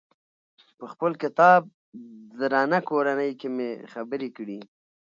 [0.77, 1.61] په خپل کتاب
[2.39, 4.59] درنه کورنۍ کې مې خبرې کړي.